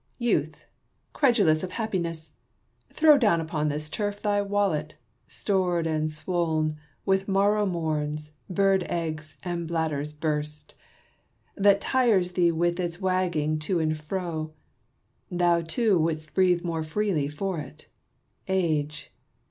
[0.17, 0.65] "Youth!
[1.13, 2.37] credulous of happiness,
[2.91, 4.95] throw down Upon this turf thy wallet,—
[5.27, 10.73] stored and swolu With morrow morns, bird eggs, and bladders burst—
[11.55, 14.55] That tires thee with its wagging to and fro:
[15.29, 17.85] Thou too wouldst breathe more freely for it.
[18.47, 19.13] Age